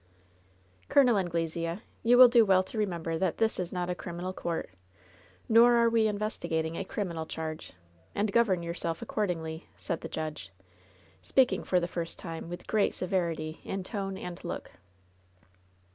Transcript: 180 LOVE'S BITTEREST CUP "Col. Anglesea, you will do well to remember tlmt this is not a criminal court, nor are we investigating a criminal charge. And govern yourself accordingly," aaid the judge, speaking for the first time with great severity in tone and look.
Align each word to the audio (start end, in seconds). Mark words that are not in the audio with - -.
180 0.91 0.97
LOVE'S 0.97 1.53
BITTEREST 1.53 1.53
CUP 1.53 1.61
"Col. 1.61 1.69
Anglesea, 1.77 1.85
you 2.01 2.17
will 2.17 2.27
do 2.27 2.43
well 2.43 2.63
to 2.63 2.77
remember 2.79 3.19
tlmt 3.19 3.35
this 3.37 3.59
is 3.59 3.71
not 3.71 3.87
a 3.87 3.93
criminal 3.93 4.33
court, 4.33 4.71
nor 5.47 5.75
are 5.75 5.89
we 5.91 6.07
investigating 6.07 6.75
a 6.75 6.83
criminal 6.83 7.27
charge. 7.27 7.73
And 8.15 8.31
govern 8.31 8.63
yourself 8.63 9.03
accordingly," 9.03 9.67
aaid 9.77 10.01
the 10.01 10.09
judge, 10.09 10.49
speaking 11.21 11.63
for 11.63 11.79
the 11.79 11.87
first 11.87 12.17
time 12.17 12.49
with 12.49 12.65
great 12.65 12.95
severity 12.95 13.61
in 13.63 13.83
tone 13.83 14.17
and 14.17 14.43
look. 14.43 14.71